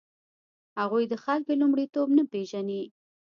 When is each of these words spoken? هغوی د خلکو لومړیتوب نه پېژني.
هغوی 0.79 1.03
د 1.09 1.13
خلکو 1.23 1.59
لومړیتوب 1.61 2.07
نه 2.17 2.23
پېژني. 2.31 2.81